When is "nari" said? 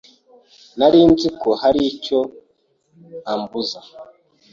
0.77-0.99